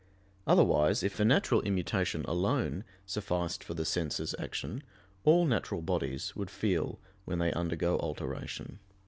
Otherwise, 0.47 1.03
if 1.03 1.19
a 1.19 1.23
natural 1.23 1.61
immutation 1.61 2.25
alone 2.25 2.83
sufficed 3.05 3.63
for 3.63 3.75
the 3.75 3.85
sense's 3.85 4.33
action, 4.39 4.81
all 5.25 5.45
natural 5.45 5.83
bodies 5.83 6.35
would 6.35 6.49
feel 6.49 6.99
when 7.25 7.37
they 7.37 7.53
undergo 7.53 7.99
alteration. 7.99 8.79